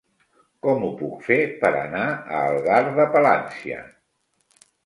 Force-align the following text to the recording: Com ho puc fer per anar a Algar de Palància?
Com 0.67 0.85
ho 0.87 0.89
puc 1.01 1.19
fer 1.27 1.37
per 1.59 1.71
anar 1.81 2.03
a 2.07 2.41
Algar 2.47 2.81
de 2.99 3.09
Palància? 3.17 3.83